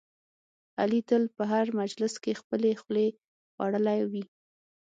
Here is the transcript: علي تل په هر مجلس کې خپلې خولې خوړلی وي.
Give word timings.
علي 0.81 1.01
تل 1.09 1.23
په 1.37 1.43
هر 1.51 1.65
مجلس 1.81 2.13
کې 2.23 2.39
خپلې 2.41 2.71
خولې 2.81 3.07
خوړلی 3.53 3.99
وي. 4.11 4.23